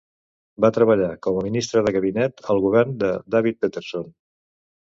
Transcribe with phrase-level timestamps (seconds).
[0.63, 4.09] Va treballar com a ministre de gabinet al govern de David Peterson.